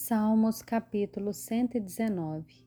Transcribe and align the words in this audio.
Salmos 0.00 0.62
capítulo 0.62 1.34
119 1.34 2.64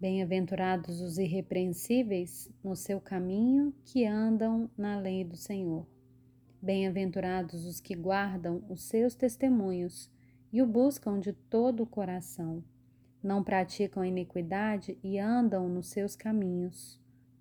Bem-aventurados 0.00 1.02
os 1.02 1.18
irrepreensíveis 1.18 2.50
no 2.64 2.74
seu 2.74 2.98
caminho 2.98 3.74
que 3.84 4.06
andam 4.06 4.68
na 4.78 4.98
lei 4.98 5.22
do 5.22 5.36
Senhor. 5.36 5.86
Bem-aventurados 6.60 7.66
os 7.66 7.80
que 7.80 7.94
guardam 7.94 8.64
os 8.66 8.82
seus 8.84 9.14
testemunhos 9.14 10.10
e 10.50 10.62
o 10.62 10.66
buscam 10.66 11.20
de 11.20 11.34
todo 11.34 11.82
o 11.82 11.86
coração. 11.86 12.64
Não 13.22 13.44
praticam 13.44 14.02
iniquidade 14.02 14.96
e 15.04 15.18
andam 15.18 15.68
nos 15.68 15.88
seus 15.88 16.16
caminhos. 16.16 16.98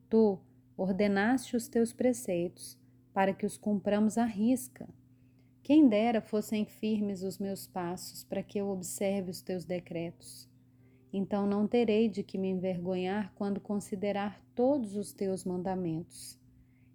Tu 0.10 0.38
ordenaste 0.76 1.56
os 1.56 1.70
teus 1.70 1.94
preceitos 1.94 2.78
para 3.14 3.34
que 3.34 3.46
os 3.46 3.58
cumpramos 3.58 4.18
à 4.18 4.26
risca. 4.26 4.86
Quem 5.70 5.88
dera 5.88 6.20
fossem 6.20 6.66
firmes 6.66 7.22
os 7.22 7.38
meus 7.38 7.68
passos 7.68 8.24
para 8.24 8.42
que 8.42 8.58
eu 8.58 8.70
observe 8.70 9.30
os 9.30 9.40
teus 9.40 9.66
decretos. 9.66 10.50
Então 11.14 11.46
não 11.46 11.68
terei 11.68 12.10
de 12.10 12.24
que 12.24 12.40
me 12.40 12.48
envergonhar 12.48 13.32
quando 13.36 13.62
considerar 13.62 14.44
todos 14.56 14.96
os 14.96 15.14
teus 15.14 15.46
mandamentos. 15.46 16.40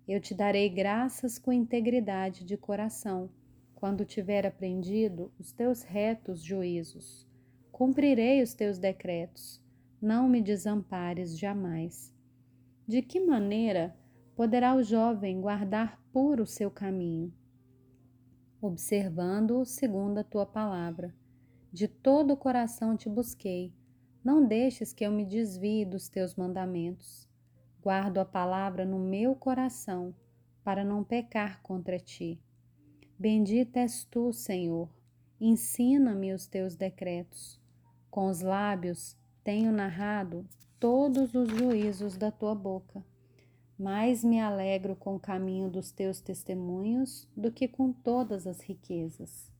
Eu 0.09 0.20
te 0.20 0.34
darei 0.34 0.68
graças 0.68 1.38
com 1.38 1.52
integridade 1.52 2.45
de 2.45 2.56
coração, 2.56 3.30
quando 3.77 4.05
tiver 4.05 4.45
aprendido 4.45 5.30
os 5.38 5.52
teus 5.52 5.84
retos 5.84 6.43
juízos. 6.43 7.29
Cumprirei 7.70 8.43
os 8.43 8.54
teus 8.54 8.77
decretos, 8.77 9.62
não 10.02 10.29
me 10.29 10.43
desampares 10.43 11.38
jamais. 11.38 12.12
De 12.88 13.02
que 13.02 13.20
maneira 13.20 13.96
poderá 14.34 14.74
o 14.74 14.82
jovem 14.82 15.41
guardar 15.41 16.02
puro 16.12 16.43
o 16.43 16.46
seu 16.48 16.73
caminho? 16.73 17.32
Observando-o 18.66 19.64
segundo 19.64 20.18
a 20.18 20.24
tua 20.24 20.46
palavra. 20.46 21.14
De 21.73 21.86
todo 21.86 22.32
o 22.32 22.36
coração 22.36 22.96
te 22.96 23.09
busquei. 23.09 23.74
Não 24.24 24.46
deixes 24.46 24.92
que 24.92 25.04
eu 25.04 25.12
me 25.12 25.24
desvie 25.24 25.84
dos 25.84 26.09
teus 26.09 26.34
mandamentos. 26.34 27.29
Guardo 27.82 28.18
a 28.18 28.24
palavra 28.24 28.87
no 28.87 28.98
meu 28.98 29.35
coração, 29.35 30.15
para 30.62 30.82
não 30.82 31.04
pecar 31.04 31.60
contra 31.62 31.98
ti. 31.98 32.40
Bendita 33.18 33.80
és 33.80 34.04
tu, 34.04 34.32
Senhor. 34.32 34.88
Ensina-me 35.38 36.32
os 36.32 36.46
teus 36.46 36.74
decretos. 36.74 37.60
Com 38.10 38.29
os 38.29 38.40
lábios 38.40 39.16
tenho 39.42 39.70
narrado 39.70 40.46
todos 40.80 41.35
os 41.35 41.51
juízos 41.51 42.16
da 42.16 42.30
tua 42.30 42.54
boca 42.54 43.04
mais 43.78 44.22
me 44.22 44.40
alegro 44.40 44.94
com 44.94 45.16
o 45.16 45.20
caminho 45.20 45.68
dos 45.68 45.90
teus 45.90 46.20
testemunhos 46.20 47.28
do 47.36 47.50
que 47.50 47.66
com 47.66 47.92
todas 47.92 48.46
as 48.46 48.60
riquezas. 48.60 49.50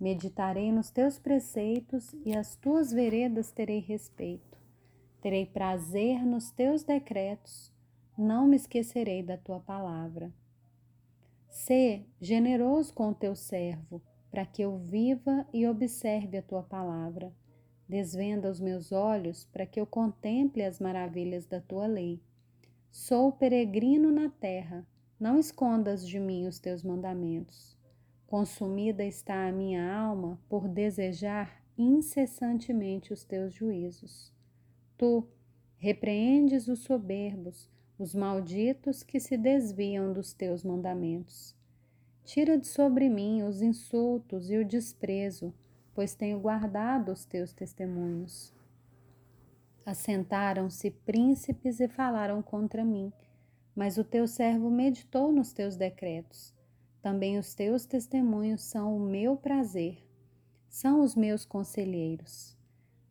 Meditarei 0.00 0.70
nos 0.70 0.90
teus 0.90 1.18
preceitos 1.18 2.14
e 2.24 2.36
as 2.36 2.54
tuas 2.54 2.92
veredas 2.92 3.50
terei 3.50 3.80
respeito. 3.80 4.56
Terei 5.20 5.44
prazer 5.44 6.24
nos 6.24 6.52
teus 6.52 6.84
decretos, 6.84 7.72
não 8.16 8.46
me 8.46 8.56
esquecerei 8.56 9.22
da 9.22 9.36
tua 9.36 9.58
palavra. 9.58 10.32
Sê 11.50 12.04
generoso 12.20 12.94
com 12.94 13.08
o 13.08 13.14
teu 13.14 13.34
servo, 13.34 14.00
para 14.30 14.46
que 14.46 14.62
eu 14.62 14.78
viva 14.78 15.44
e 15.52 15.66
observe 15.66 16.38
a 16.38 16.42
tua 16.42 16.62
palavra. 16.62 17.32
Desvenda 17.88 18.50
os 18.50 18.60
meus 18.60 18.92
olhos 18.92 19.46
para 19.46 19.66
que 19.66 19.80
eu 19.80 19.86
contemple 19.86 20.62
as 20.62 20.78
maravilhas 20.78 21.46
da 21.46 21.60
tua 21.60 21.86
lei. 21.86 22.20
Sou 22.90 23.30
peregrino 23.30 24.10
na 24.10 24.28
terra, 24.28 24.86
não 25.20 25.38
escondas 25.38 26.06
de 26.06 26.18
mim 26.18 26.46
os 26.46 26.58
teus 26.58 26.82
mandamentos. 26.82 27.76
Consumida 28.26 29.04
está 29.04 29.46
a 29.46 29.52
minha 29.52 29.94
alma 29.94 30.38
por 30.48 30.66
desejar 30.66 31.62
incessantemente 31.76 33.12
os 33.12 33.24
teus 33.24 33.52
juízos. 33.52 34.32
Tu 34.96 35.26
repreendes 35.76 36.66
os 36.66 36.80
soberbos, 36.80 37.70
os 37.98 38.14
malditos 38.14 39.02
que 39.02 39.20
se 39.20 39.36
desviam 39.36 40.12
dos 40.12 40.32
teus 40.32 40.64
mandamentos. 40.64 41.54
Tira 42.24 42.58
de 42.58 42.66
sobre 42.66 43.08
mim 43.08 43.42
os 43.42 43.62
insultos 43.62 44.50
e 44.50 44.56
o 44.56 44.64
desprezo, 44.64 45.54
pois 45.94 46.14
tenho 46.14 46.40
guardado 46.40 47.12
os 47.12 47.24
teus 47.24 47.52
testemunhos. 47.52 48.52
Assentaram-se 49.88 50.90
príncipes 50.90 51.80
e 51.80 51.88
falaram 51.88 52.42
contra 52.42 52.84
mim, 52.84 53.10
mas 53.74 53.96
o 53.96 54.04
teu 54.04 54.28
servo 54.28 54.70
meditou 54.70 55.32
nos 55.32 55.50
teus 55.50 55.76
decretos. 55.76 56.54
Também 57.00 57.38
os 57.38 57.54
teus 57.54 57.86
testemunhos 57.86 58.60
são 58.60 58.94
o 58.94 59.00
meu 59.00 59.34
prazer, 59.34 60.06
são 60.68 61.00
os 61.00 61.14
meus 61.14 61.46
conselheiros. 61.46 62.54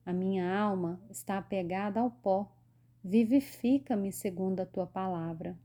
A 0.05 0.13
minha 0.13 0.55
alma 0.55 1.01
está 1.09 1.39
apegada 1.39 1.99
ao 1.99 2.11
pó, 2.11 2.55
vivifica-me 3.03 4.11
segundo 4.11 4.59
a 4.59 4.65
tua 4.67 4.85
palavra. 4.85 5.57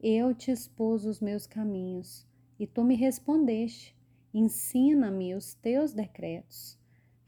Eu 0.00 0.32
te 0.32 0.52
expus 0.52 1.04
os 1.06 1.18
meus 1.18 1.44
caminhos, 1.44 2.24
e 2.56 2.68
tu 2.68 2.84
me 2.84 2.94
respondeste. 2.94 3.96
Ensina-me 4.32 5.34
os 5.34 5.54
teus 5.54 5.92
decretos. 5.92 6.78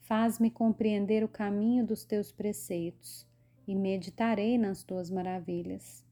Faz-me 0.09 0.51
compreender 0.51 1.23
o 1.23 1.29
caminho 1.29 1.85
dos 1.85 2.03
teus 2.03 2.33
preceitos 2.33 3.27
e 3.67 3.75
meditarei 3.75 4.57
nas 4.57 4.83
tuas 4.83 5.11
maravilhas. 5.11 6.03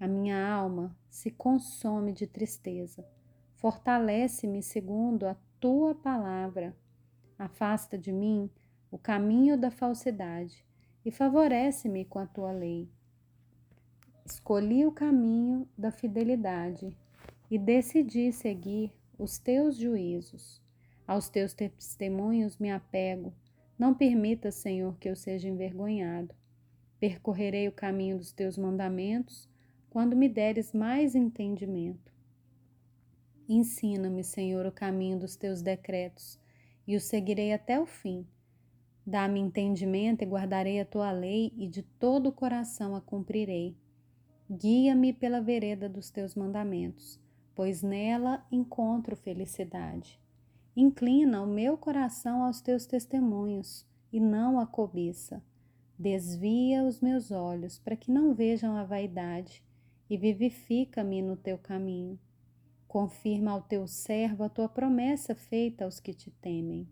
A 0.00 0.08
minha 0.08 0.52
alma 0.52 0.98
se 1.08 1.30
consome 1.30 2.12
de 2.12 2.26
tristeza. 2.26 3.08
Fortalece-me 3.54 4.64
segundo 4.64 5.28
a 5.28 5.36
tua 5.60 5.94
palavra. 5.94 6.76
Afasta 7.38 7.96
de 7.96 8.10
mim 8.10 8.50
o 8.90 8.98
caminho 8.98 9.56
da 9.56 9.70
falsidade 9.70 10.66
e 11.04 11.12
favorece-me 11.12 12.04
com 12.04 12.18
a 12.18 12.26
tua 12.26 12.50
lei. 12.50 12.90
Escolhi 14.24 14.84
o 14.84 14.90
caminho 14.90 15.68
da 15.78 15.92
fidelidade 15.92 16.96
e 17.48 17.56
decidi 17.56 18.32
seguir 18.32 18.92
os 19.16 19.38
teus 19.38 19.76
juízos. 19.76 20.65
Aos 21.06 21.28
teus 21.28 21.54
testemunhos 21.54 22.58
me 22.58 22.70
apego. 22.70 23.32
Não 23.78 23.94
permita, 23.94 24.50
Senhor, 24.50 24.96
que 24.98 25.08
eu 25.08 25.14
seja 25.14 25.48
envergonhado. 25.48 26.34
Percorrerei 26.98 27.68
o 27.68 27.72
caminho 27.72 28.18
dos 28.18 28.32
teus 28.32 28.58
mandamentos 28.58 29.48
quando 29.88 30.16
me 30.16 30.28
deres 30.28 30.72
mais 30.72 31.14
entendimento. 31.14 32.12
Ensina-me, 33.48 34.24
Senhor, 34.24 34.66
o 34.66 34.72
caminho 34.72 35.18
dos 35.18 35.36
teus 35.36 35.62
decretos 35.62 36.38
e 36.86 36.96
o 36.96 37.00
seguirei 37.00 37.52
até 37.52 37.78
o 37.78 37.86
fim. 37.86 38.26
Dá-me 39.06 39.38
entendimento 39.38 40.22
e 40.22 40.26
guardarei 40.26 40.80
a 40.80 40.84
tua 40.84 41.12
lei 41.12 41.52
e 41.56 41.68
de 41.68 41.82
todo 41.82 42.28
o 42.28 42.32
coração 42.32 42.96
a 42.96 43.00
cumprirei. 43.00 43.76
Guia-me 44.50 45.12
pela 45.12 45.40
vereda 45.40 45.88
dos 45.88 46.10
teus 46.10 46.34
mandamentos, 46.34 47.20
pois 47.54 47.82
nela 47.82 48.44
encontro 48.50 49.14
felicidade. 49.14 50.20
Inclina 50.78 51.40
o 51.40 51.46
meu 51.46 51.78
coração 51.78 52.42
aos 52.42 52.60
teus 52.60 52.84
testemunhos 52.84 53.86
e 54.12 54.20
não 54.20 54.60
à 54.60 54.66
cobiça. 54.66 55.42
Desvia 55.98 56.84
os 56.84 57.00
meus 57.00 57.30
olhos 57.30 57.78
para 57.78 57.96
que 57.96 58.10
não 58.10 58.34
vejam 58.34 58.76
a 58.76 58.84
vaidade 58.84 59.64
e 60.10 60.18
vivifica-me 60.18 61.22
no 61.22 61.34
teu 61.34 61.56
caminho. 61.56 62.20
Confirma 62.86 63.52
ao 63.52 63.62
teu 63.62 63.86
servo 63.88 64.44
a 64.44 64.50
tua 64.50 64.68
promessa 64.68 65.34
feita 65.34 65.86
aos 65.86 65.98
que 65.98 66.12
te 66.12 66.30
temem. 66.30 66.86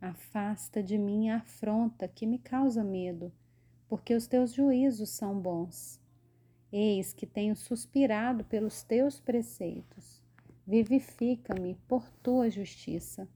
Afasta 0.00 0.80
de 0.80 0.96
mim 0.96 1.30
a 1.30 1.38
afronta 1.38 2.06
que 2.06 2.24
me 2.24 2.38
causa 2.38 2.84
medo, 2.84 3.32
porque 3.88 4.14
os 4.14 4.28
teus 4.28 4.52
juízos 4.52 5.10
são 5.10 5.36
bons. 5.36 6.00
Eis 6.70 7.12
que 7.12 7.26
tenho 7.26 7.56
suspirado 7.56 8.44
pelos 8.44 8.84
teus 8.84 9.18
preceitos 9.18 10.19
vivifica-me 10.70 11.74
por 11.88 12.08
tua 12.22 12.48
justiça. 12.48 13.28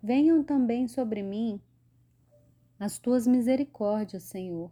Venham 0.00 0.44
também 0.44 0.86
sobre 0.86 1.20
mim 1.20 1.60
as 2.78 3.00
tuas 3.00 3.26
misericórdias, 3.26 4.22
Senhor, 4.22 4.70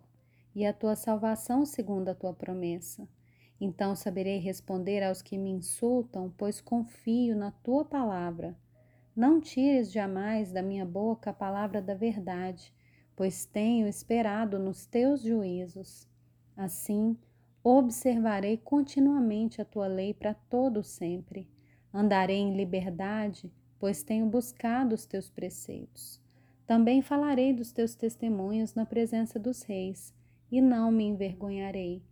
e 0.55 0.65
a 0.65 0.73
tua 0.73 0.95
salvação 0.95 1.67
segundo 1.67 2.11
a 2.11 2.15
tua 2.15 2.33
promessa. 2.33 3.09
Então 3.61 3.97
saberei 3.97 4.39
responder 4.39 5.03
aos 5.03 5.21
que 5.21 5.37
me 5.37 5.51
insultam, 5.51 6.33
pois 6.39 6.61
confio 6.61 7.35
na 7.35 7.51
tua 7.51 7.85
palavra. 7.85 8.57
Não 9.17 9.41
tires 9.41 9.91
jamais 9.91 10.53
da 10.53 10.63
minha 10.63 10.87
boca 10.87 11.31
a 11.31 11.35
palavra 11.35 11.83
da 11.83 11.95
verdade, 11.95 12.73
pois 13.17 13.47
tenho 13.47 13.89
esperado 13.89 14.61
nos 14.61 14.87
teus 14.87 15.23
juízos. 15.23 16.07
Assim, 16.57 17.19
observarei 17.65 18.59
continuamente 18.59 19.61
a 19.61 19.65
tua 19.65 19.89
lei 19.89 20.15
para 20.15 20.35
todo 20.35 20.85
sempre. 20.85 21.53
Andarei 21.97 22.39
em 22.39 22.57
liberdade, 22.57 23.53
pois 23.79 24.03
tenho 24.03 24.27
buscado 24.27 24.97
os 24.97 25.07
teus 25.07 25.31
preceitos. 25.31 26.21
Também 26.67 27.01
falarei 27.01 27.53
dos 27.53 27.71
teus 27.71 27.95
testemunhos 27.95 28.75
na 28.75 28.85
presença 28.85 29.39
dos 29.39 29.63
reis, 29.63 30.13
e 30.51 30.61
não 30.61 30.91
me 30.91 31.05
envergonharei. 31.05 32.03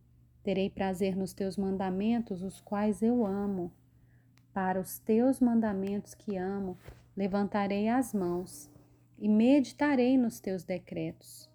Terei 0.45 0.71
prazer 0.71 1.17
nos 1.17 1.33
teus 1.33 1.57
mandamentos, 1.57 2.43
os 2.43 2.61
quais 2.61 3.03
eu 3.03 3.27
amo. 3.27 3.73
Para 4.53 4.81
os 4.81 5.01
teus 5.01 5.41
mandamentos 5.41 6.15
que 6.15 6.37
amo, 6.37 6.79
levantarei 7.17 7.89
as 7.89 8.15
mãos. 8.15 8.71
e 9.19 9.29
meditarei 9.29 10.19
nos 10.19 10.41
teus 10.41 10.65
decretos. 10.65 11.49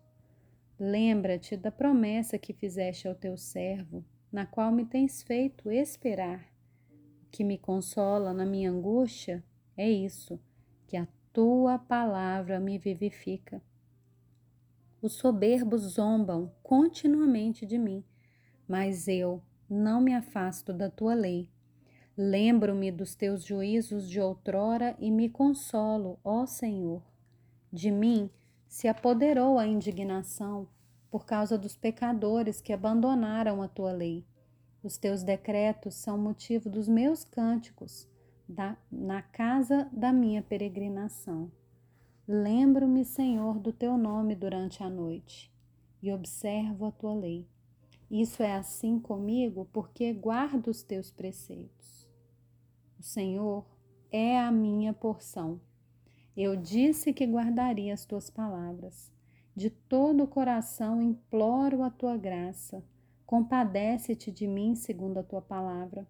Lembra-te 0.80 1.58
da 1.58 1.70
promessa 1.70 2.38
que 2.38 2.54
fizeste 2.54 3.10
ao 3.10 3.16
teu 3.16 3.36
servo, 3.36 4.06
na 4.32 4.46
qual 4.46 4.72
me 4.72 4.86
tens 4.86 5.22
feito 5.22 5.70
esperar. 5.70 6.57
Que 7.32 7.44
me 7.44 7.58
consola 7.58 8.34
na 8.34 8.46
minha 8.46 8.72
angústia 8.72 9.44
é 9.76 9.90
isso, 9.90 10.40
que 10.88 10.98
a 10.98 11.08
tua 11.32 11.78
palavra 11.78 12.60
me 12.60 12.78
vivifica. 12.78 13.62
Os 15.02 15.14
soberbos 15.14 15.82
zombam 15.82 16.52
continuamente 16.64 17.66
de 17.66 17.78
mim, 17.78 18.04
mas 18.68 19.08
eu 19.08 19.42
não 19.70 20.02
me 20.02 20.14
afasto 20.14 20.74
da 20.74 20.90
tua 20.90 21.14
lei. 21.14 21.50
Lembro-me 22.18 22.92
dos 22.92 23.14
teus 23.14 23.44
juízos 23.46 24.10
de 24.10 24.20
outrora 24.20 24.96
e 24.98 25.12
me 25.12 25.30
consolo, 25.30 26.20
ó 26.24 26.48
Senhor. 26.48 27.04
De 27.72 27.92
mim 27.92 28.32
se 28.68 28.88
apoderou 28.88 29.60
a 29.60 29.68
indignação 29.68 30.68
por 31.12 31.26
causa 31.26 31.58
dos 31.58 31.76
pecadores 31.76 32.60
que 32.60 32.74
abandonaram 32.74 33.62
a 33.62 33.68
tua 33.68 33.92
lei. 33.92 34.26
Os 34.84 34.98
teus 34.98 35.24
decretos 35.24 35.96
são 35.96 36.18
motivo 36.18 36.70
dos 36.70 36.88
meus 36.88 37.24
cânticos 37.24 38.08
da, 38.48 38.78
na 38.92 39.22
casa 39.22 39.90
da 39.92 40.14
minha 40.14 40.42
peregrinação. 40.42 41.52
Lembro-me, 42.28 43.04
Senhor, 43.04 43.60
do 43.60 43.72
teu 43.72 43.98
nome 43.98 44.36
durante 44.36 44.84
a 44.84 44.90
noite 44.90 45.52
e 46.02 46.12
observo 46.12 46.86
a 46.86 46.92
tua 46.92 47.14
lei. 47.14 47.48
Isso 48.10 48.42
é 48.44 48.56
assim 48.56 49.00
comigo 49.00 49.68
porque 49.74 50.14
guardo 50.14 50.68
os 50.68 50.84
teus 50.84 51.12
preceitos. 51.12 52.08
O 53.00 53.04
Senhor 53.04 53.66
é 54.12 54.40
a 54.40 54.52
minha 54.52 54.94
porção 54.94 55.60
eu 56.38 56.56
disse 56.56 57.12
que 57.12 57.26
guardaria 57.26 57.92
as 57.92 58.06
tuas 58.06 58.30
palavras. 58.30 59.12
De 59.56 59.72
todo 59.72 60.24
o 60.24 60.28
coração 60.28 61.02
imploro 61.02 61.82
a 61.82 61.90
tua 61.90 62.16
graça. 62.16 62.84
Compadece-te 63.28 64.32
de 64.32 64.48
mim 64.48 64.74
segundo 64.74 65.18
a 65.18 65.24
tua 65.24 65.42
palavra. 65.42 66.08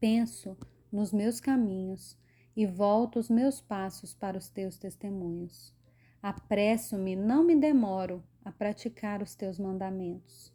Penso 0.00 0.56
nos 0.90 1.12
meus 1.12 1.38
caminhos 1.38 2.18
e 2.56 2.66
volto 2.66 3.20
os 3.20 3.30
meus 3.30 3.60
passos 3.60 4.12
para 4.12 4.36
os 4.36 4.48
teus 4.48 4.76
testemunhos. 4.76 5.72
Apresso-me, 6.20 7.14
não 7.14 7.44
me 7.44 7.54
demoro 7.54 8.20
a 8.44 8.50
praticar 8.50 9.22
os 9.22 9.36
teus 9.36 9.60
mandamentos. 9.60 10.52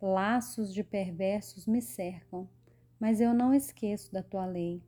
Laços 0.00 0.72
de 0.72 0.84
perversos 0.84 1.66
me 1.66 1.82
cercam, 1.82 2.48
mas 3.00 3.20
eu 3.20 3.34
não 3.34 3.52
esqueço 3.52 4.12
da 4.12 4.22
tua 4.22 4.46
lei. 4.46 4.80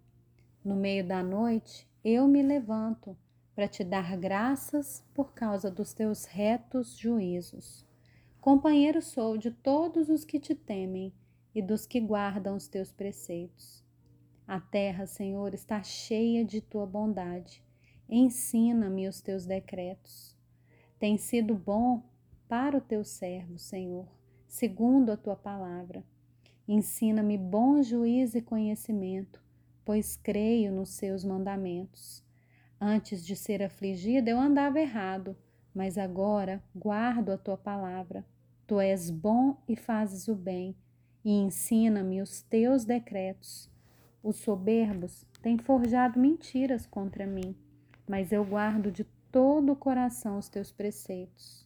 No 0.64 0.76
meio 0.76 1.04
da 1.04 1.24
noite, 1.24 1.90
eu 2.04 2.28
me 2.28 2.40
levanto 2.40 3.16
para 3.52 3.66
te 3.66 3.82
dar 3.82 4.16
graças 4.16 5.04
por 5.12 5.32
causa 5.32 5.72
dos 5.72 5.92
teus 5.92 6.24
retos 6.24 6.96
juízos. 6.96 7.85
Companheiro 8.46 9.02
sou 9.02 9.36
de 9.36 9.50
todos 9.50 10.08
os 10.08 10.24
que 10.24 10.38
te 10.38 10.54
temem 10.54 11.12
e 11.52 11.60
dos 11.60 11.84
que 11.84 11.98
guardam 11.98 12.54
os 12.54 12.68
teus 12.68 12.92
preceitos. 12.92 13.82
A 14.46 14.60
terra, 14.60 15.04
Senhor, 15.04 15.52
está 15.52 15.82
cheia 15.82 16.44
de 16.44 16.60
tua 16.60 16.86
bondade. 16.86 17.60
Ensina-me 18.08 19.08
os 19.08 19.20
teus 19.20 19.46
decretos. 19.46 20.36
Tem 20.96 21.18
sido 21.18 21.56
bom 21.56 22.04
para 22.46 22.78
o 22.78 22.80
teu 22.80 23.02
servo, 23.02 23.58
Senhor, 23.58 24.06
segundo 24.46 25.10
a 25.10 25.16
tua 25.16 25.34
palavra. 25.34 26.04
Ensina-me 26.68 27.36
bom 27.36 27.82
juízo 27.82 28.38
e 28.38 28.42
conhecimento 28.42 29.44
pois 29.84 30.14
creio 30.14 30.70
nos 30.70 30.90
seus 30.90 31.24
mandamentos. 31.24 32.22
Antes 32.80 33.26
de 33.26 33.34
ser 33.34 33.60
afligida, 33.60 34.30
eu 34.30 34.38
andava 34.38 34.80
errado, 34.80 35.36
mas 35.74 35.98
agora 35.98 36.62
guardo 36.74 37.30
a 37.30 37.38
tua 37.38 37.56
palavra. 37.56 38.24
Tu 38.66 38.80
és 38.80 39.10
bom 39.10 39.56
e 39.68 39.76
fazes 39.76 40.26
o 40.26 40.34
bem, 40.34 40.74
e 41.24 41.30
ensina-me 41.30 42.20
os 42.20 42.42
teus 42.42 42.84
decretos. 42.84 43.70
Os 44.22 44.36
soberbos 44.36 45.24
têm 45.40 45.56
forjado 45.56 46.18
mentiras 46.18 46.84
contra 46.84 47.26
mim, 47.26 47.54
mas 48.08 48.32
eu 48.32 48.44
guardo 48.44 48.90
de 48.90 49.04
todo 49.30 49.72
o 49.72 49.76
coração 49.76 50.36
os 50.38 50.48
teus 50.48 50.72
preceitos. 50.72 51.64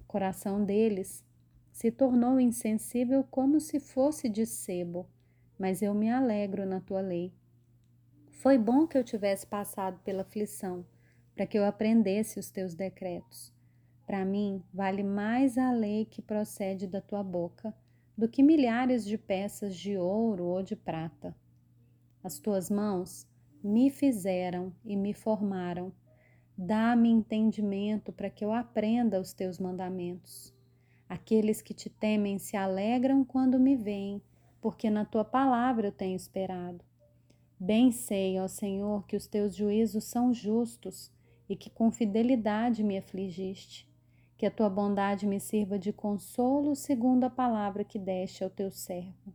O 0.00 0.04
coração 0.04 0.64
deles 0.64 1.22
se 1.70 1.90
tornou 1.90 2.40
insensível 2.40 3.24
como 3.30 3.60
se 3.60 3.78
fosse 3.78 4.26
de 4.28 4.46
sebo, 4.46 5.06
mas 5.58 5.82
eu 5.82 5.92
me 5.92 6.10
alegro 6.10 6.64
na 6.64 6.80
tua 6.80 7.02
lei. 7.02 7.30
Foi 8.30 8.56
bom 8.56 8.86
que 8.86 8.96
eu 8.96 9.04
tivesse 9.04 9.46
passado 9.46 10.00
pela 10.02 10.22
aflição, 10.22 10.86
para 11.34 11.46
que 11.46 11.58
eu 11.58 11.64
aprendesse 11.64 12.38
os 12.38 12.50
teus 12.50 12.74
decretos. 12.74 13.52
Para 14.06 14.24
mim, 14.24 14.62
vale 14.72 15.02
mais 15.02 15.56
a 15.56 15.72
lei 15.72 16.04
que 16.04 16.20
procede 16.20 16.86
da 16.86 17.00
tua 17.00 17.22
boca 17.22 17.74
do 18.16 18.28
que 18.28 18.42
milhares 18.42 19.04
de 19.04 19.16
peças 19.16 19.76
de 19.76 19.96
ouro 19.96 20.44
ou 20.44 20.62
de 20.62 20.76
prata. 20.76 21.34
As 22.22 22.38
tuas 22.38 22.70
mãos 22.70 23.26
me 23.62 23.90
fizeram 23.90 24.72
e 24.84 24.96
me 24.96 25.12
formaram. 25.12 25.92
Dá-me 26.56 27.08
entendimento 27.08 28.12
para 28.12 28.28
que 28.28 28.44
eu 28.44 28.52
aprenda 28.52 29.20
os 29.20 29.32
teus 29.32 29.58
mandamentos. 29.58 30.52
Aqueles 31.08 31.62
que 31.62 31.74
te 31.74 31.88
temem 31.88 32.38
se 32.38 32.56
alegram 32.56 33.24
quando 33.24 33.58
me 33.58 33.76
veem, 33.76 34.22
porque 34.60 34.88
na 34.88 35.04
tua 35.04 35.24
palavra 35.24 35.88
eu 35.88 35.92
tenho 35.92 36.16
esperado. 36.16 36.84
Bem 37.58 37.92
sei, 37.92 38.38
ó 38.38 38.48
Senhor, 38.48 39.06
que 39.06 39.16
os 39.16 39.26
teus 39.26 39.54
juízos 39.54 40.04
são 40.04 40.32
justos 40.32 41.10
e 41.48 41.56
que 41.56 41.70
com 41.70 41.90
fidelidade 41.90 42.82
me 42.82 42.98
afligiste. 42.98 43.91
Que 44.42 44.46
a 44.46 44.50
tua 44.50 44.68
bondade 44.68 45.24
me 45.24 45.38
sirva 45.38 45.78
de 45.78 45.92
consolo 45.92 46.74
segundo 46.74 47.22
a 47.22 47.30
palavra 47.30 47.84
que 47.84 47.96
deste 47.96 48.42
ao 48.42 48.50
teu 48.50 48.72
servo. 48.72 49.32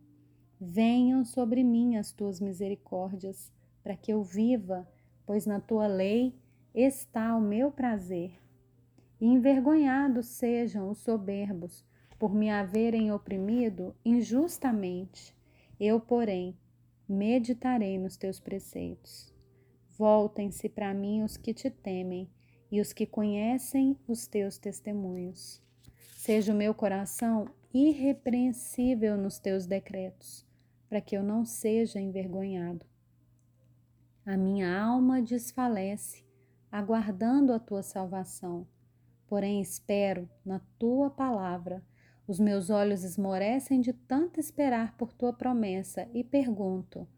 Venham 0.60 1.24
sobre 1.24 1.64
mim 1.64 1.96
as 1.96 2.12
tuas 2.12 2.38
misericórdias, 2.38 3.50
para 3.82 3.96
que 3.96 4.12
eu 4.12 4.22
viva, 4.22 4.86
pois 5.24 5.46
na 5.46 5.60
tua 5.60 5.86
lei 5.86 6.38
está 6.74 7.34
o 7.34 7.40
meu 7.40 7.70
prazer. 7.72 8.38
E 9.18 9.24
envergonhados 9.24 10.26
sejam 10.26 10.90
os 10.90 10.98
soberbos, 10.98 11.82
por 12.18 12.34
me 12.34 12.50
haverem 12.50 13.10
oprimido 13.10 13.96
injustamente. 14.04 15.34
Eu, 15.80 15.98
porém, 15.98 16.54
meditarei 17.08 17.96
nos 17.96 18.18
teus 18.18 18.38
preceitos. 18.38 19.32
Voltem-se 19.96 20.68
para 20.68 20.92
mim 20.92 21.22
os 21.22 21.38
que 21.38 21.54
te 21.54 21.70
temem 21.70 22.28
e 22.70 22.80
os 22.80 22.92
que 22.92 23.06
conhecem 23.06 23.96
os 24.06 24.26
teus 24.26 24.58
testemunhos. 24.58 25.62
Seja 26.16 26.52
o 26.52 26.56
meu 26.56 26.74
coração 26.74 27.48
irrepreensível 27.72 29.16
nos 29.16 29.38
teus 29.38 29.66
decretos, 29.66 30.46
para 30.88 31.00
que 31.00 31.16
eu 31.16 31.22
não 31.22 31.44
seja 31.44 32.00
envergonhado. 32.00 32.84
A 34.24 34.36
minha 34.36 34.78
alma 34.78 35.22
desfalece, 35.22 36.24
aguardando 36.70 37.52
a 37.52 37.58
tua 37.58 37.82
salvação, 37.82 38.66
porém 39.26 39.60
espero 39.60 40.28
na 40.44 40.60
tua 40.78 41.10
palavra 41.10 41.82
os 42.26 42.38
meus 42.38 42.68
olhos 42.68 43.04
esmorecem 43.04 43.80
de 43.80 43.94
tanto 43.94 44.38
esperar 44.38 44.94
por 44.98 45.14
tua 45.14 45.32
promessa 45.32 46.06
e 46.12 46.22
pergunto: 46.22 47.08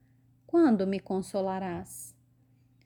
quando 0.47 0.87
me 0.87 1.01
consolarás? 1.01 2.15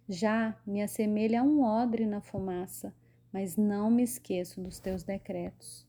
Já 0.08 0.56
me 0.66 0.82
assemelha 0.82 1.40
a 1.40 1.44
um 1.44 1.62
odre 1.62 2.06
na 2.06 2.20
fumaça, 2.20 2.94
mas 3.32 3.56
não 3.56 3.90
me 3.90 4.02
esqueço 4.02 4.61
dos 4.61 4.78
teus 4.78 5.02
decretos. 5.02 5.87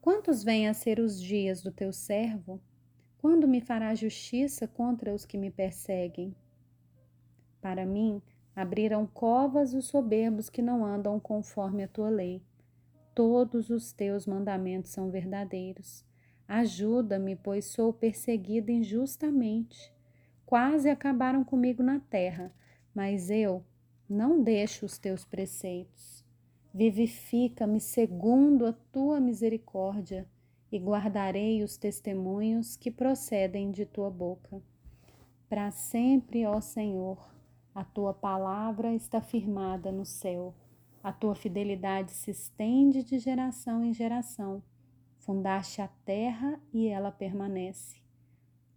Quantos 0.00 0.42
vêm 0.42 0.68
a 0.68 0.74
ser 0.74 0.98
os 0.98 1.20
dias 1.20 1.62
do 1.62 1.70
teu 1.70 1.92
servo? 1.92 2.60
Quando 3.18 3.48
me 3.48 3.60
fará 3.60 3.94
justiça 3.94 4.66
contra 4.66 5.14
os 5.14 5.24
que 5.24 5.38
me 5.38 5.50
perseguem? 5.50 6.34
Para 7.60 7.86
mim, 7.86 8.20
abriram 8.54 9.06
covas 9.06 9.72
os 9.72 9.86
soberbos 9.86 10.50
que 10.50 10.60
não 10.60 10.84
andam 10.84 11.18
conforme 11.18 11.84
a 11.84 11.88
tua 11.88 12.10
lei 12.10 12.42
todos 13.14 13.70
os 13.70 13.92
teus 13.92 14.26
mandamentos 14.26 14.90
são 14.90 15.10
verdadeiros. 15.10 16.04
Ajuda-me, 16.48 17.36
pois 17.36 17.66
sou 17.66 17.92
perseguida 17.92 18.72
injustamente. 18.72 19.92
Quase 20.44 20.90
acabaram 20.90 21.44
comigo 21.44 21.82
na 21.82 22.00
terra, 22.00 22.52
mas 22.94 23.30
eu 23.30 23.64
não 24.08 24.42
deixo 24.42 24.86
os 24.86 24.98
teus 24.98 25.24
preceitos. 25.24 26.24
Vivifica-me 26.72 27.80
segundo 27.80 28.66
a 28.66 28.72
tua 28.72 29.20
misericórdia 29.20 30.28
e 30.70 30.78
guardarei 30.78 31.62
os 31.62 31.76
testemunhos 31.76 32.76
que 32.76 32.90
procedem 32.90 33.70
de 33.70 33.86
tua 33.86 34.10
boca. 34.10 34.62
Para 35.48 35.70
sempre, 35.70 36.44
ó 36.46 36.60
Senhor, 36.60 37.32
a 37.74 37.84
tua 37.84 38.12
palavra 38.12 38.94
está 38.94 39.20
firmada 39.20 39.90
no 39.92 40.04
céu. 40.04 40.54
A 41.02 41.12
tua 41.12 41.34
fidelidade 41.34 42.12
se 42.12 42.30
estende 42.30 43.02
de 43.02 43.18
geração 43.18 43.84
em 43.84 43.92
geração. 43.92 44.62
Fundaste 45.18 45.80
a 45.80 45.88
terra 46.04 46.60
e 46.72 46.86
ela 46.86 47.10
permanece. 47.10 48.03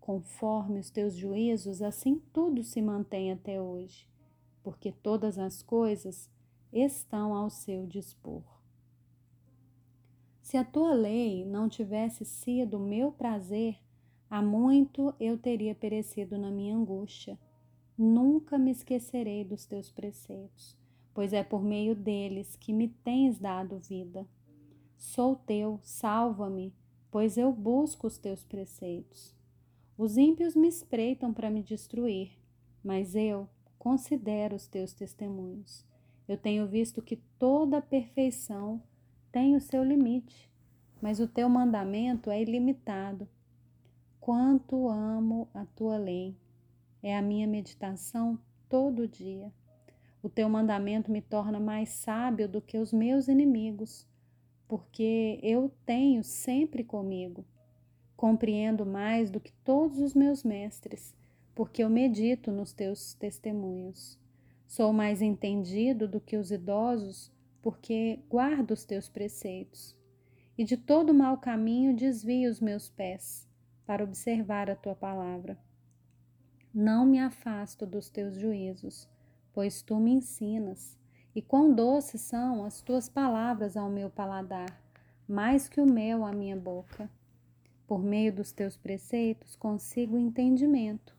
Conforme 0.07 0.79
os 0.79 0.89
teus 0.89 1.17
juízos, 1.17 1.81
assim 1.81 2.21
tudo 2.31 2.63
se 2.63 2.81
mantém 2.81 3.29
até 3.29 3.61
hoje, 3.61 4.07
porque 4.63 4.89
todas 4.89 5.37
as 5.37 5.61
coisas 5.61 6.31
estão 6.71 7.33
ao 7.33 7.49
seu 7.49 7.85
dispor. 7.85 8.41
Se 10.41 10.55
a 10.55 10.63
tua 10.63 10.93
lei 10.93 11.43
não 11.43 11.67
tivesse 11.67 12.23
sido 12.23 12.79
meu 12.79 13.11
prazer, 13.11 13.77
há 14.29 14.41
muito 14.41 15.13
eu 15.19 15.37
teria 15.37 15.75
perecido 15.75 16.37
na 16.37 16.49
minha 16.49 16.73
angústia. 16.73 17.37
Nunca 17.97 18.57
me 18.57 18.71
esquecerei 18.71 19.43
dos 19.43 19.65
teus 19.65 19.91
preceitos, 19.91 20.77
pois 21.13 21.33
é 21.33 21.43
por 21.43 21.61
meio 21.61 21.93
deles 21.93 22.55
que 22.55 22.71
me 22.71 22.87
tens 22.87 23.37
dado 23.37 23.77
vida. 23.77 24.25
Sou 24.95 25.35
teu, 25.35 25.81
salva-me, 25.83 26.73
pois 27.11 27.37
eu 27.37 27.51
busco 27.51 28.07
os 28.07 28.17
teus 28.17 28.45
preceitos. 28.45 29.36
Os 29.97 30.15
ímpios 30.15 30.55
me 30.55 30.67
espreitam 30.67 31.33
para 31.33 31.49
me 31.49 31.63
destruir, 31.63 32.37
mas 32.83 33.15
eu 33.15 33.49
considero 33.79 34.55
os 34.55 34.67
teus 34.67 34.93
testemunhos. 34.93 35.83
Eu 36.27 36.37
tenho 36.37 36.67
visto 36.67 37.01
que 37.01 37.15
toda 37.39 37.81
perfeição 37.81 38.83
tem 39.31 39.55
o 39.55 39.59
seu 39.59 39.83
limite, 39.83 40.51
mas 41.01 41.19
o 41.19 41.27
teu 41.27 41.49
mandamento 41.49 42.29
é 42.29 42.39
ilimitado. 42.39 43.27
Quanto 44.19 44.87
amo 44.87 45.49
a 45.51 45.65
tua 45.65 45.97
lei, 45.97 46.37
é 47.01 47.17
a 47.17 47.21
minha 47.21 47.47
meditação 47.47 48.37
todo 48.69 49.07
dia. 49.07 49.51
O 50.21 50.29
teu 50.29 50.47
mandamento 50.47 51.11
me 51.11 51.21
torna 51.21 51.59
mais 51.59 51.89
sábio 51.89 52.47
do 52.47 52.61
que 52.61 52.77
os 52.77 52.93
meus 52.93 53.27
inimigos, 53.27 54.05
porque 54.67 55.39
eu 55.41 55.71
tenho 55.87 56.23
sempre 56.23 56.83
comigo. 56.83 57.43
Compreendo 58.17 58.83
mais 58.83 59.29
do 59.29 59.39
que 59.39 59.53
todos 59.63 59.99
os 59.99 60.15
meus 60.15 60.43
mestres, 60.43 61.15
porque 61.53 61.83
eu 61.83 61.89
medito 61.89 62.51
nos 62.51 62.73
teus 62.73 63.13
testemunhos. 63.13 64.19
Sou 64.65 64.91
mais 64.91 65.21
entendido 65.21 66.07
do 66.07 66.19
que 66.19 66.35
os 66.35 66.49
idosos, 66.51 67.31
porque 67.61 68.19
guardo 68.27 68.71
os 68.71 68.85
teus 68.85 69.07
preceitos, 69.07 69.95
e 70.57 70.63
de 70.63 70.75
todo 70.75 71.13
mau 71.13 71.37
caminho 71.37 71.95
desvio 71.95 72.49
os 72.49 72.59
meus 72.59 72.89
pés, 72.89 73.47
para 73.85 74.03
observar 74.03 74.67
a 74.69 74.75
tua 74.75 74.95
palavra. 74.95 75.55
Não 76.73 77.05
me 77.05 77.19
afasto 77.19 77.85
dos 77.85 78.09
teus 78.09 78.35
juízos, 78.35 79.07
pois 79.53 79.83
tu 79.83 79.99
me 79.99 80.11
ensinas, 80.11 80.97
e 81.35 81.41
quão 81.41 81.71
doces 81.71 82.21
são 82.21 82.65
as 82.65 82.81
tuas 82.81 83.07
palavras 83.07 83.77
ao 83.77 83.91
meu 83.91 84.09
paladar, 84.09 84.81
mais 85.27 85.69
que 85.69 85.79
o 85.79 85.85
mel 85.85 86.25
à 86.25 86.31
minha 86.31 86.55
boca. 86.55 87.07
Por 87.87 88.03
meio 88.03 88.33
dos 88.33 88.51
teus 88.51 88.75
preceitos 88.75 89.55
consigo 89.55 90.17
entendimento, 90.17 91.15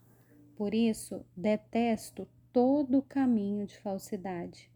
por 0.54 0.74
isso 0.74 1.24
detesto 1.34 2.28
todo 2.52 2.98
o 2.98 3.02
caminho 3.02 3.66
de 3.66 3.78
falsidade. 3.78 4.70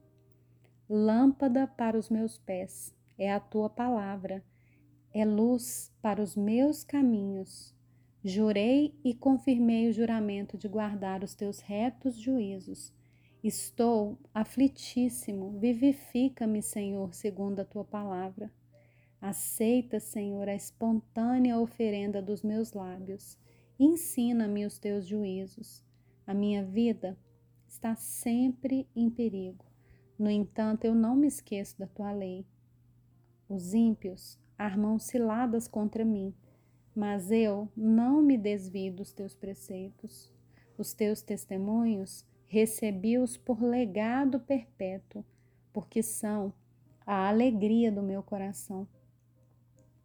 Lâmpada 0.88 1.66
para 1.66 1.98
os 1.98 2.08
meus 2.08 2.38
pés 2.38 2.94
é 3.18 3.30
a 3.30 3.38
tua 3.38 3.68
palavra, 3.68 4.42
é 5.12 5.24
luz 5.24 5.92
para 6.00 6.22
os 6.22 6.34
meus 6.34 6.82
caminhos. 6.82 7.74
Jurei 8.24 8.98
e 9.04 9.12
confirmei 9.12 9.88
o 9.88 9.92
juramento 9.92 10.56
de 10.56 10.68
guardar 10.68 11.22
os 11.22 11.34
teus 11.34 11.60
retos 11.60 12.16
juízos. 12.16 12.92
Estou 13.44 14.16
aflitíssimo, 14.32 15.58
vivifica-me, 15.58 16.62
Senhor, 16.62 17.12
segundo 17.12 17.60
a 17.60 17.64
tua 17.64 17.84
palavra. 17.84 18.50
Aceita, 19.22 20.00
Senhor, 20.00 20.48
a 20.48 20.54
espontânea 20.54 21.56
oferenda 21.56 22.20
dos 22.20 22.42
meus 22.42 22.72
lábios. 22.72 23.38
Ensina-me 23.78 24.66
os 24.66 24.80
teus 24.80 25.06
juízos. 25.06 25.80
A 26.26 26.34
minha 26.34 26.64
vida 26.64 27.16
está 27.68 27.94
sempre 27.94 28.84
em 28.96 29.08
perigo. 29.08 29.64
No 30.18 30.28
entanto, 30.28 30.86
eu 30.86 30.92
não 30.92 31.14
me 31.14 31.28
esqueço 31.28 31.78
da 31.78 31.86
tua 31.86 32.10
lei. 32.10 32.44
Os 33.48 33.72
ímpios 33.72 34.40
armam 34.58 34.98
ciladas 34.98 35.68
contra 35.68 36.04
mim, 36.04 36.34
mas 36.92 37.30
eu 37.30 37.68
não 37.76 38.20
me 38.20 38.36
desvio 38.36 38.92
dos 38.92 39.12
teus 39.12 39.36
preceitos. 39.36 40.32
Os 40.76 40.92
teus 40.92 41.22
testemunhos 41.22 42.26
recebi-os 42.48 43.36
por 43.36 43.62
legado 43.62 44.40
perpétuo, 44.40 45.24
porque 45.72 46.02
são 46.02 46.52
a 47.06 47.28
alegria 47.28 47.92
do 47.92 48.02
meu 48.02 48.20
coração. 48.20 48.88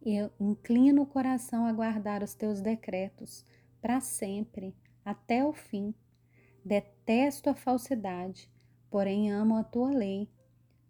Eu 0.00 0.30
inclino 0.38 1.02
o 1.02 1.06
coração 1.06 1.66
a 1.66 1.72
guardar 1.72 2.22
os 2.22 2.34
teus 2.34 2.60
decretos 2.60 3.44
para 3.80 4.00
sempre, 4.00 4.74
até 5.04 5.44
o 5.44 5.52
fim. 5.52 5.94
Detesto 6.64 7.50
a 7.50 7.54
falsidade 7.54 8.50
porém 8.90 9.30
amo 9.30 9.56
a 9.56 9.64
tua 9.64 9.90
lei. 9.90 10.28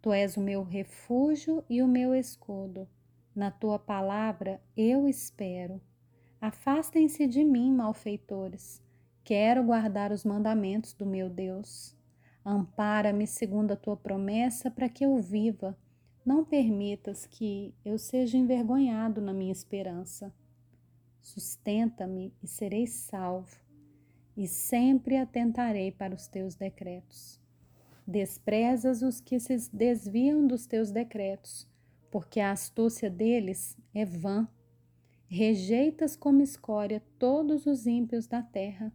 Tu 0.01 0.13
és 0.13 0.37
o 0.37 0.41
meu 0.41 0.63
refúgio 0.63 1.65
e 1.69 1.83
o 1.83 1.89
meu 1.89 2.15
escudo. 2.15 2.89
Na 3.35 3.51
tua 3.51 3.79
palavra 3.79 4.61
eu 4.77 5.09
espero. 5.09 5.81
Afastem-se 6.41 7.27
de 7.27 7.45
mim, 7.45 7.73
malfeitores. 7.73 8.83
Quero 9.25 9.65
guardar 9.65 10.13
os 10.13 10.25
mandamentos 10.25 10.93
do 10.93 11.05
meu 11.05 11.29
Deus. 11.29 11.97
Ampara-me 12.45 13.27
segundo 13.27 13.73
a 13.73 13.77
tua 13.77 13.97
promessa 13.97 14.71
para 14.71 14.89
que 14.89 15.05
eu 15.05 15.19
viva. 15.19 15.77
Não 16.29 16.45
permitas 16.45 17.25
que 17.25 17.75
eu 17.83 17.97
seja 17.97 18.37
envergonhado 18.37 19.19
na 19.19 19.33
minha 19.33 19.51
esperança. 19.51 20.31
Sustenta-me 21.23 22.35
e 22.43 22.47
serei 22.47 22.87
salvo, 22.87 23.57
e 24.37 24.47
sempre 24.47 25.17
atentarei 25.17 25.91
para 25.91 26.15
os 26.15 26.27
teus 26.29 26.55
decretos. 26.55 27.41
Desprezas 28.07 29.01
os 29.01 29.23
que 29.23 29.41
se 29.41 29.57
desviam 29.73 30.47
dos 30.47 30.67
teus 30.67 30.91
decretos, 30.91 31.67
porque 32.11 32.41
a 32.41 32.53
astúcia 32.53 33.09
deles 33.09 33.75
é 33.95 34.05
vã. 34.05 34.47
Rejeitas 35.29 36.15
como 36.15 36.43
escória 36.43 37.03
todos 37.19 37.65
os 37.65 37.87
ímpios 37.87 38.27
da 38.27 38.43
terra. 38.43 38.93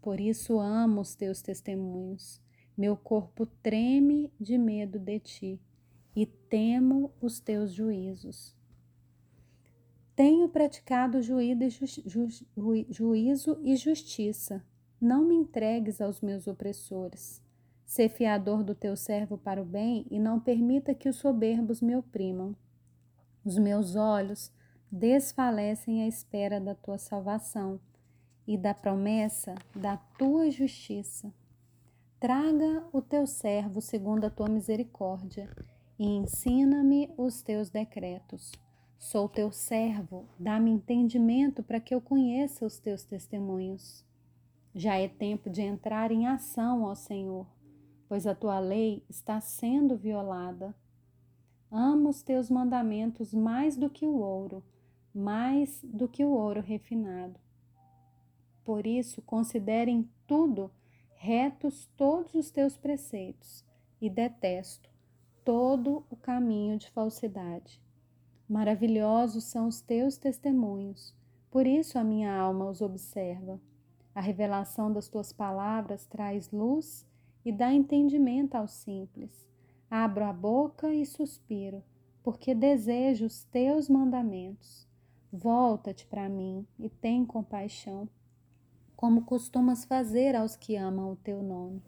Por 0.00 0.18
isso 0.18 0.58
amo 0.58 1.02
os 1.02 1.14
teus 1.14 1.42
testemunhos. 1.42 2.40
Meu 2.74 2.96
corpo 2.96 3.44
treme 3.62 4.32
de 4.40 4.56
medo 4.56 4.98
de 4.98 5.18
ti 5.20 5.60
e 6.14 6.26
temo 6.26 7.12
os 7.20 7.40
teus 7.40 7.72
juízos. 7.72 8.54
Tenho 10.14 10.48
praticado 10.48 11.22
juízo 11.22 11.84
e 13.62 13.76
justiça. 13.76 14.62
Não 15.00 15.24
me 15.24 15.34
entregues 15.34 16.00
aos 16.00 16.20
meus 16.20 16.46
opressores. 16.46 17.42
Sê 17.84 18.08
fiador 18.08 18.62
do 18.62 18.74
teu 18.74 18.96
servo 18.96 19.36
para 19.36 19.60
o 19.60 19.64
bem 19.64 20.06
e 20.10 20.18
não 20.18 20.38
permita 20.38 20.94
que 20.94 21.08
os 21.08 21.16
soberbos 21.16 21.80
me 21.80 21.96
oprimam. 21.96 22.54
Os 23.44 23.58
meus 23.58 23.96
olhos 23.96 24.52
desfalecem 24.90 26.02
à 26.02 26.06
espera 26.06 26.60
da 26.60 26.74
tua 26.74 26.98
salvação 26.98 27.80
e 28.46 28.58
da 28.58 28.74
promessa 28.74 29.54
da 29.74 29.96
tua 29.96 30.50
justiça. 30.50 31.32
Traga 32.20 32.86
o 32.92 33.00
teu 33.00 33.26
servo 33.26 33.80
segundo 33.80 34.26
a 34.26 34.30
tua 34.30 34.48
misericórdia 34.48 35.50
e 35.98 36.04
ensina-me 36.04 37.10
os 37.16 37.42
teus 37.42 37.70
decretos. 37.70 38.52
Sou 38.98 39.28
teu 39.28 39.50
servo, 39.50 40.26
dá-me 40.38 40.70
entendimento 40.70 41.62
para 41.62 41.80
que 41.80 41.94
eu 41.94 42.00
conheça 42.00 42.64
os 42.64 42.78
teus 42.78 43.04
testemunhos. 43.04 44.04
Já 44.74 44.96
é 44.96 45.08
tempo 45.08 45.50
de 45.50 45.62
entrar 45.62 46.12
em 46.12 46.26
ação, 46.26 46.82
ó 46.84 46.94
Senhor 46.94 47.46
pois 48.12 48.26
a 48.26 48.34
tua 48.34 48.60
lei 48.60 49.02
está 49.08 49.40
sendo 49.40 49.96
violada. 49.96 50.76
Amo 51.70 52.10
os 52.10 52.22
teus 52.22 52.50
mandamentos 52.50 53.32
mais 53.32 53.74
do 53.74 53.88
que 53.88 54.04
o 54.04 54.18
ouro, 54.18 54.62
mais 55.14 55.80
do 55.82 56.06
que 56.06 56.22
o 56.22 56.28
ouro 56.28 56.60
refinado. 56.60 57.40
Por 58.62 58.86
isso, 58.86 59.22
considerem 59.22 60.10
tudo 60.26 60.70
retos 61.14 61.88
todos 61.96 62.34
os 62.34 62.50
teus 62.50 62.76
preceitos 62.76 63.64
e 63.98 64.10
detesto 64.10 64.90
todo 65.44 66.04
o 66.08 66.16
caminho 66.16 66.78
de 66.78 66.90
falsidade. 66.90 67.80
Maravilhosos 68.48 69.44
são 69.44 69.66
os 69.66 69.80
teus 69.80 70.16
testemunhos, 70.16 71.14
por 71.50 71.66
isso 71.66 71.98
a 71.98 72.04
minha 72.04 72.34
alma 72.34 72.68
os 72.68 72.80
observa. 72.80 73.60
A 74.14 74.20
revelação 74.20 74.92
das 74.92 75.08
tuas 75.08 75.32
palavras 75.32 76.06
traz 76.06 76.50
luz 76.50 77.06
e 77.44 77.50
dá 77.50 77.72
entendimento 77.72 78.54
aos 78.54 78.72
simples. 78.72 79.46
Abro 79.90 80.24
a 80.24 80.32
boca 80.32 80.92
e 80.94 81.04
suspiro, 81.04 81.82
porque 82.22 82.54
desejo 82.54 83.26
os 83.26 83.44
teus 83.44 83.88
mandamentos. 83.88 84.86
Volta-te 85.32 86.06
para 86.06 86.28
mim 86.28 86.66
e 86.78 86.88
tem 86.88 87.24
compaixão, 87.24 88.08
como 88.94 89.22
costumas 89.22 89.84
fazer 89.84 90.36
aos 90.36 90.56
que 90.56 90.76
amam 90.76 91.10
o 91.10 91.16
teu 91.16 91.42
nome. 91.42 91.82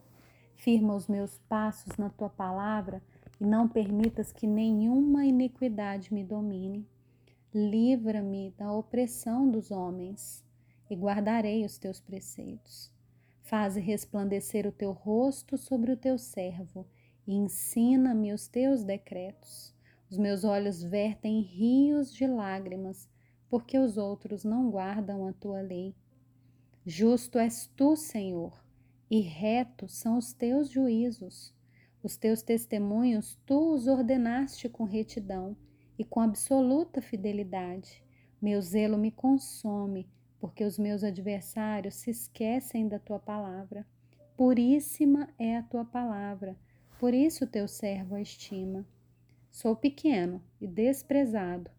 Firma 0.57 0.95
os 0.95 1.09
meus 1.09 1.39
passos 1.41 1.97
na 1.99 2.09
tua 2.09 2.31
palavra 2.31 3.03
e 3.41 3.45
não 3.45 3.69
permitas 3.69 4.33
que 4.33 4.47
nenhuma 4.47 5.25
iniquidade 5.25 6.13
me 6.13 6.25
domine. 6.25 6.87
Livra-me 7.53 8.53
da 8.57 8.73
opressão 8.73 9.51
dos 9.51 9.71
homens 9.71 10.45
e 10.91 10.95
guardarei 10.95 11.65
os 11.65 11.79
teus 11.79 12.01
preceitos. 12.01 12.91
Faze 13.43 13.81
resplandecer 13.81 14.67
o 14.67 14.73
teu 14.73 14.93
rosto 14.93 15.57
sobre 15.57 15.93
o 15.93 15.97
teu 15.97 16.19
servo 16.19 16.87
e 17.27 17.35
ensina-me 17.35 18.33
os 18.33 18.49
teus 18.49 18.83
decretos. 18.83 19.75
Os 20.11 20.19
meus 20.19 20.45
olhos 20.45 20.83
vertem 20.83 21.41
rios 21.41 22.13
de 22.13 22.27
lágrimas, 22.27 23.09
porque 23.49 23.79
os 23.79 23.97
outros 23.97 24.45
não 24.45 24.71
guardam 24.71 25.27
a 25.27 25.33
tua 25.33 25.61
lei. 25.61 25.95
Justo 26.87 27.39
és 27.39 27.67
tu, 27.77 27.97
Senhor, 27.97 28.63
e 29.11 29.21
retos 29.21 29.95
são 29.95 30.19
os 30.19 30.33
teus 30.33 30.69
juízos. 30.69 31.55
Os 32.05 32.19
teus 32.19 32.43
testemunhos 32.43 33.41
tu 33.47 33.73
os 33.73 33.87
ordenaste 33.87 34.69
com 34.69 34.85
retidão 34.85 35.57
e 35.99 36.05
com 36.05 36.21
absoluta 36.21 37.01
fidelidade. 37.01 38.05
Meu 38.43 38.61
zelo 38.61 38.99
me 38.99 39.11
consome, 39.11 40.07
porque 40.39 40.65
os 40.65 40.79
meus 40.79 41.03
adversários 41.03 41.95
se 41.95 42.11
esquecem 42.11 42.87
da 42.87 42.99
tua 42.99 43.19
palavra. 43.19 43.87
Puríssima 44.37 45.31
é 45.39 45.57
a 45.57 45.63
tua 45.63 45.83
palavra, 45.83 46.59
por 46.99 47.15
isso 47.15 47.47
teu 47.47 47.67
servo 47.67 48.17
a 48.17 48.21
estima. 48.21 48.87
Sou 49.51 49.75
pequeno 49.75 50.43
e 50.61 50.67
desprezado, 50.67 51.71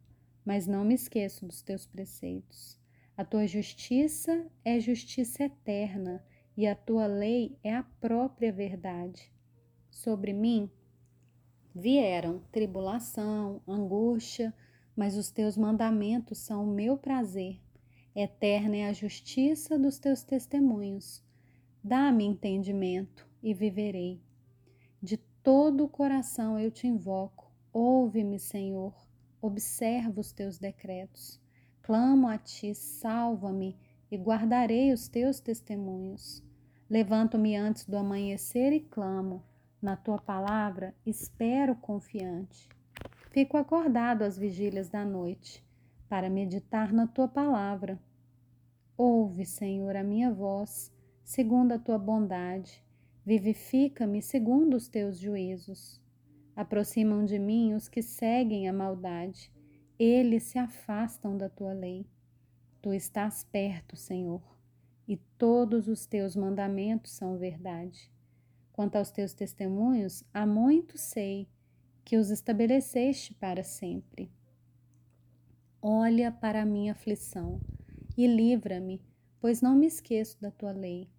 mas 0.43 0.65
não 0.65 0.83
me 0.83 0.95
esqueço 0.95 1.45
dos 1.45 1.61
teus 1.61 1.85
preceitos. 1.85 2.79
A 3.15 3.23
tua 3.23 3.45
justiça 3.45 4.47
é 4.63 4.79
justiça 4.79 5.43
eterna 5.43 6.25
e 6.57 6.65
a 6.65 6.73
tua 6.73 7.05
lei 7.05 7.59
é 7.63 7.75
a 7.75 7.83
própria 7.83 8.51
verdade. 8.51 9.34
Sobre 9.95 10.33
mim 10.33 10.69
vieram 11.73 12.41
tribulação, 12.51 13.61
angústia, 13.65 14.53
mas 14.93 15.15
os 15.15 15.31
teus 15.31 15.55
mandamentos 15.55 16.37
são 16.37 16.65
o 16.65 16.67
meu 16.67 16.97
prazer. 16.97 17.61
Eterna 18.13 18.75
é 18.75 18.89
a 18.89 18.93
justiça 18.93 19.79
dos 19.79 19.97
teus 19.97 20.21
testemunhos. 20.21 21.23
Dá-me 21.81 22.25
entendimento 22.25 23.25
e 23.41 23.53
viverei. 23.53 24.21
De 25.01 25.15
todo 25.41 25.85
o 25.85 25.89
coração 25.89 26.59
eu 26.59 26.69
te 26.69 26.85
invoco. 26.85 27.49
Ouve-me, 27.71 28.37
Senhor. 28.37 28.93
Observa 29.41 30.19
os 30.19 30.33
teus 30.33 30.59
decretos. 30.59 31.39
Clamo 31.81 32.27
a 32.27 32.37
ti, 32.37 32.75
salva-me 32.75 33.77
e 34.11 34.17
guardarei 34.17 34.91
os 34.91 35.07
teus 35.07 35.39
testemunhos. 35.39 36.43
Levanto-me 36.89 37.55
antes 37.55 37.85
do 37.85 37.95
amanhecer 37.95 38.73
e 38.73 38.81
clamo. 38.81 39.41
Na 39.85 39.95
tua 39.95 40.17
palavra 40.17 40.95
espero 41.05 41.75
confiante. 41.75 42.67
Fico 43.29 43.55
acordado 43.55 44.23
às 44.23 44.35
vigílias 44.35 44.89
da 44.89 45.05
noite 45.05 45.63
para 46.09 46.27
meditar 46.27 46.91
na 46.91 47.05
tua 47.05 47.27
palavra. 47.27 47.99
Ouve, 48.97 49.45
Senhor, 49.45 49.95
a 49.95 50.03
minha 50.03 50.33
voz, 50.33 50.91
segundo 51.23 51.71
a 51.73 51.77
tua 51.77 51.99
bondade. 51.99 52.83
Vivifica-me 53.23 54.23
segundo 54.23 54.73
os 54.73 54.87
teus 54.87 55.19
juízos. 55.19 56.01
Aproximam 56.55 57.23
de 57.23 57.37
mim 57.37 57.75
os 57.75 57.87
que 57.87 58.01
seguem 58.01 58.67
a 58.67 58.73
maldade. 58.73 59.53
Eles 59.99 60.45
se 60.45 60.57
afastam 60.57 61.37
da 61.37 61.47
tua 61.47 61.73
lei. 61.73 62.07
Tu 62.81 62.91
estás 62.91 63.43
perto, 63.43 63.95
Senhor, 63.95 64.41
e 65.07 65.15
todos 65.37 65.87
os 65.87 66.07
teus 66.07 66.35
mandamentos 66.35 67.11
são 67.11 67.37
verdade. 67.37 68.14
Quanto 68.75 68.97
aos 68.97 69.09
teus 69.09 69.33
testemunhos, 69.33 70.21
há 70.33 70.45
muito 70.45 70.97
sei 70.97 71.47
que 72.03 72.17
os 72.17 72.29
estabeleceste 72.29 73.33
para 73.35 73.63
sempre. 73.63 74.29
Olha 75.81 76.29
para 76.29 76.61
a 76.61 76.65
minha 76.65 76.91
aflição 76.91 77.61
e 78.17 78.27
livra-me, 78.27 79.01
pois 79.39 79.61
não 79.61 79.73
me 79.77 79.85
esqueço 79.87 80.41
da 80.41 80.51
tua 80.51 80.73
lei. 80.73 81.09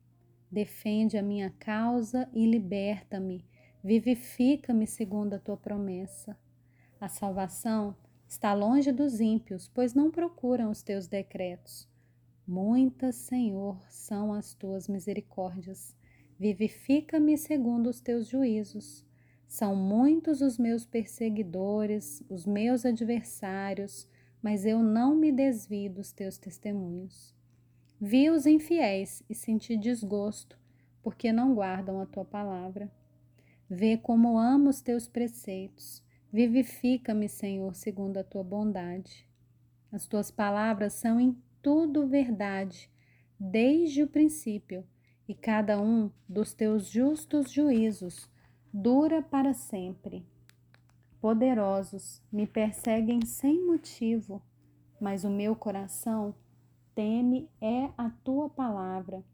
Defende 0.52 1.16
a 1.16 1.22
minha 1.22 1.48
causa 1.48 2.28
e 2.34 2.44
liberta-me, 2.44 3.42
vivifica-me 3.82 4.86
segundo 4.86 5.32
a 5.32 5.38
tua 5.38 5.56
promessa. 5.56 6.36
A 7.00 7.08
salvação 7.08 7.96
está 8.28 8.52
longe 8.52 8.92
dos 8.92 9.18
ímpios, 9.18 9.66
pois 9.66 9.94
não 9.94 10.10
procuram 10.10 10.70
os 10.70 10.82
teus 10.82 11.06
decretos. 11.06 11.88
Muitas, 12.46 13.14
Senhor, 13.14 13.82
são 13.88 14.34
as 14.34 14.52
tuas 14.52 14.86
misericórdias. 14.86 15.96
Vivifica-me 16.38 17.38
segundo 17.38 17.88
os 17.88 18.00
teus 18.00 18.28
juízos. 18.28 19.04
São 19.48 19.74
muitos 19.74 20.40
os 20.42 20.58
meus 20.58 20.84
perseguidores, 20.84 22.22
os 22.28 22.44
meus 22.44 22.84
adversários, 22.84 24.06
mas 24.42 24.66
eu 24.66 24.82
não 24.82 25.14
me 25.14 25.32
desvio 25.32 25.90
dos 25.90 26.12
teus 26.12 26.36
testemunhos. 26.36 27.34
Vi 27.98 28.28
os 28.28 28.44
infiéis 28.44 29.22
e 29.30 29.34
senti 29.34 29.76
desgosto, 29.76 30.58
porque 31.02 31.32
não 31.32 31.54
guardam 31.54 32.00
a 32.00 32.06
tua 32.06 32.24
palavra. 32.24 32.90
Vê 33.68 33.96
como 33.96 34.38
amo 34.38 34.68
os 34.68 34.82
teus 34.82 35.08
preceitos. 35.08 36.02
Vivifica-me, 36.30 37.28
Senhor, 37.28 37.74
segundo 37.74 38.18
a 38.18 38.24
tua 38.24 38.44
bondade. 38.44 39.26
As 39.90 40.06
tuas 40.06 40.30
palavras 40.30 40.92
são 40.92 41.18
em 41.18 41.34
tudo 41.62 42.06
verdade, 42.06 42.90
desde 43.40 44.02
o 44.02 44.06
princípio, 44.06 44.84
e 45.28 45.34
cada 45.34 45.80
um 45.80 46.10
dos 46.28 46.52
teus 46.54 46.88
justos 46.88 47.50
juízos 47.50 48.30
dura 48.72 49.22
para 49.22 49.54
sempre. 49.54 50.24
Poderosos 51.20 52.22
me 52.30 52.46
perseguem 52.46 53.24
sem 53.24 53.66
motivo, 53.66 54.42
mas 55.00 55.24
o 55.24 55.30
meu 55.30 55.56
coração 55.56 56.34
teme 56.94 57.50
é 57.60 57.90
a 57.96 58.10
tua 58.10 58.48
palavra. 58.48 59.24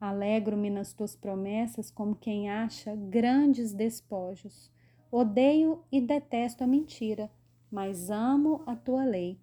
Alegro-me 0.00 0.70
nas 0.70 0.92
tuas 0.92 1.14
promessas 1.14 1.90
como 1.90 2.16
quem 2.16 2.50
acha 2.50 2.94
grandes 2.94 3.72
despojos. 3.72 4.70
Odeio 5.10 5.84
e 5.92 6.00
detesto 6.00 6.64
a 6.64 6.66
mentira, 6.66 7.30
mas 7.70 8.10
amo 8.10 8.62
a 8.66 8.74
tua 8.74 9.04
lei. 9.04 9.38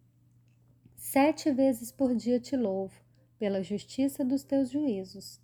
Sete 0.96 1.52
vezes 1.52 1.92
por 1.92 2.16
dia 2.16 2.40
te 2.40 2.56
louvo, 2.56 2.94
pela 3.40 3.64
justiça 3.64 4.24
dos 4.24 4.44
teus 4.44 4.70
juízos. 4.70 5.42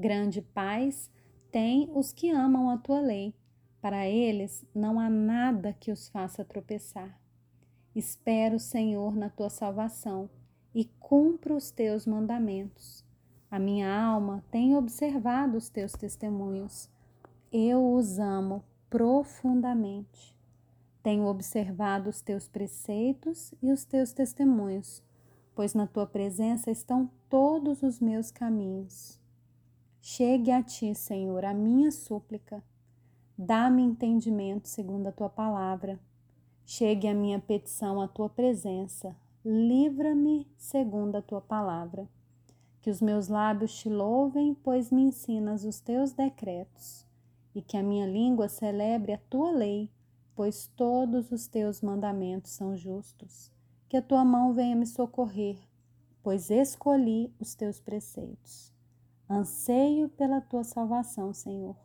Grande 0.00 0.40
paz 0.40 1.10
tem 1.52 1.90
os 1.92 2.10
que 2.10 2.30
amam 2.30 2.70
a 2.70 2.78
tua 2.78 3.02
lei 3.02 3.34
para 3.82 4.08
eles 4.08 4.64
não 4.74 4.98
há 4.98 5.10
nada 5.10 5.74
que 5.78 5.92
os 5.92 6.08
faça 6.08 6.42
tropeçar. 6.42 7.20
Espero, 7.94 8.58
Senhor, 8.58 9.14
na 9.14 9.28
tua 9.28 9.50
salvação 9.50 10.30
e 10.74 10.86
cumpro 10.98 11.54
os 11.54 11.70
teus 11.70 12.06
mandamentos. 12.06 13.04
A 13.50 13.58
minha 13.58 13.94
alma 13.94 14.42
tem 14.50 14.74
observado 14.74 15.58
os 15.58 15.68
teus 15.68 15.92
testemunhos. 15.92 16.88
Eu 17.52 17.92
os 17.94 18.18
amo 18.18 18.64
profundamente. 18.88 20.34
Tenho 21.02 21.26
observado 21.26 22.08
os 22.08 22.22
teus 22.22 22.48
preceitos 22.48 23.52
e 23.60 23.70
os 23.70 23.84
teus 23.84 24.14
testemunhos, 24.14 25.02
pois 25.54 25.74
na 25.74 25.86
tua 25.86 26.06
presença 26.06 26.70
estão 26.70 27.10
todos 27.28 27.82
os 27.82 28.00
meus 28.00 28.30
caminhos. 28.30 29.19
Chegue 30.00 30.50
a 30.50 30.62
ti, 30.62 30.94
Senhor, 30.94 31.44
a 31.44 31.54
minha 31.54 31.90
súplica 31.90 32.62
Dá-me 33.42 33.82
entendimento 33.82 34.68
segundo 34.68 35.06
a 35.06 35.12
tua 35.12 35.30
palavra. 35.30 35.98
Chegue 36.66 37.08
a 37.08 37.14
minha 37.14 37.38
petição 37.38 37.98
à 37.98 38.06
tua 38.06 38.28
presença. 38.28 39.16
Livra-me 39.42 40.46
segundo 40.58 41.16
a 41.16 41.22
tua 41.22 41.40
palavra. 41.40 42.06
Que 42.82 42.90
os 42.90 43.00
meus 43.00 43.28
lábios 43.28 43.74
te 43.74 43.88
louvem, 43.88 44.52
pois 44.52 44.90
me 44.90 45.04
ensinas 45.04 45.64
os 45.64 45.80
teus 45.80 46.12
decretos. 46.12 47.06
E 47.54 47.62
que 47.62 47.78
a 47.78 47.82
minha 47.82 48.06
língua 48.06 48.46
celebre 48.46 49.14
a 49.14 49.18
tua 49.30 49.50
lei, 49.50 49.90
pois 50.36 50.66
todos 50.76 51.32
os 51.32 51.46
teus 51.46 51.80
mandamentos 51.80 52.50
são 52.50 52.76
justos. 52.76 53.50
Que 53.88 53.96
a 53.96 54.02
tua 54.02 54.22
mão 54.22 54.52
venha 54.52 54.76
me 54.76 54.84
socorrer, 54.84 55.56
pois 56.22 56.50
escolhi 56.50 57.32
os 57.40 57.54
teus 57.54 57.80
preceitos. 57.80 58.70
Anseio 59.30 60.08
pela 60.10 60.40
tua 60.40 60.64
salvação, 60.64 61.32
Senhor 61.32 61.76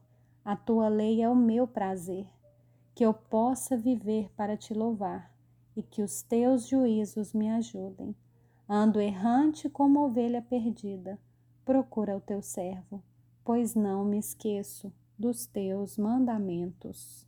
a 0.45 0.55
tua 0.55 0.87
lei 0.89 1.23
é 1.23 1.27
o 1.27 1.35
meu 1.35 1.67
prazer, 1.67 2.27
que 2.93 3.03
eu 3.03 3.11
possa 3.11 3.75
viver 3.75 4.31
para 4.37 4.55
te 4.55 4.75
louvar 4.75 5.33
e 5.75 5.81
que 5.81 6.03
os 6.03 6.21
teus 6.21 6.67
juízos 6.67 7.33
me 7.33 7.49
ajudem. 7.49 8.15
Ando 8.69 9.01
errante 9.01 9.67
como 9.67 10.05
ovelha 10.05 10.43
perdida, 10.43 11.19
procura 11.65 12.15
o 12.15 12.21
teu 12.21 12.43
servo, 12.43 13.03
pois 13.43 13.73
não 13.73 14.05
me 14.05 14.19
esqueço 14.19 14.93
dos 15.17 15.47
teus 15.47 15.97
mandamentos. 15.97 17.27